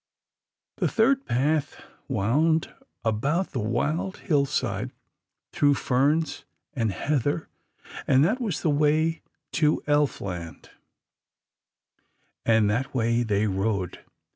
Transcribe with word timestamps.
The 0.77 0.87
third 0.87 1.27
path 1.27 1.79
wound 2.07 2.73
about 3.05 3.51
the 3.51 3.59
wild 3.59 4.17
hillside, 4.17 4.89
through 5.51 5.75
ferns 5.75 6.43
and 6.73 6.91
heather, 6.91 7.49
and 8.07 8.25
that 8.25 8.41
was 8.41 8.63
the 8.63 8.71
way 8.71 9.21
to 9.51 9.83
Elfland, 9.87 10.71
and 12.47 12.67
that 12.67 12.95
way 12.95 13.21
they 13.21 13.45
rode. 13.45 14.03